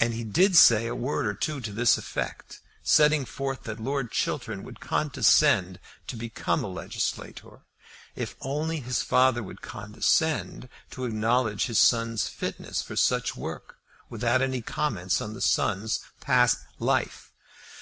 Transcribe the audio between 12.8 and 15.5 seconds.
for such work without any comments on the